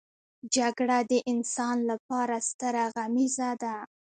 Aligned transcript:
جګړه 0.55 0.99
د 1.11 1.13
انسان 1.31 1.77
لپاره 1.89 2.35
ستره 2.49 2.83
غميزه 2.95 3.49
ده 3.61 3.75